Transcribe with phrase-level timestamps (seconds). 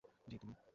[0.27, 0.53] জি, তুমি?